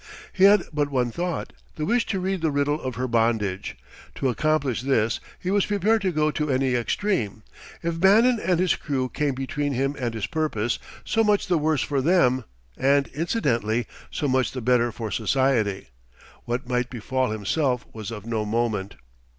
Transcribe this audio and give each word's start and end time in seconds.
He 0.33 0.45
had 0.45 0.63
but 0.73 0.89
one 0.89 1.11
thought, 1.11 1.53
the 1.75 1.85
wish 1.85 2.07
to 2.07 2.19
read 2.19 2.41
the 2.41 2.49
riddle 2.49 2.81
of 2.81 2.95
her 2.95 3.07
bondage. 3.07 3.77
To 4.15 4.29
accomplish 4.29 4.81
this 4.81 5.19
he 5.37 5.51
was 5.51 5.67
prepared 5.67 6.01
to 6.01 6.11
go 6.11 6.31
to 6.31 6.49
any 6.49 6.73
extreme; 6.73 7.43
if 7.83 7.99
Bannon 7.99 8.39
and 8.39 8.59
his 8.59 8.75
crew 8.75 9.09
came 9.09 9.35
between 9.35 9.73
him 9.73 9.95
and 9.99 10.15
his 10.15 10.25
purpose, 10.25 10.79
so 11.05 11.23
much 11.23 11.45
the 11.45 11.59
worse 11.59 11.83
for 11.83 12.01
them 12.01 12.45
and, 12.75 13.09
incidentally, 13.09 13.85
so 14.09 14.27
much 14.27 14.53
the 14.53 14.59
better 14.61 14.91
for 14.91 15.11
society. 15.11 15.89
What 16.45 16.67
might 16.67 16.89
befall 16.89 17.29
himself 17.29 17.85
was 17.93 18.09
of 18.09 18.25
no 18.25 18.43
moment. 18.43 18.95